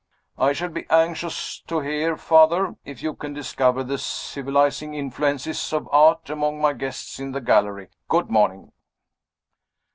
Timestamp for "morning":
8.31-8.71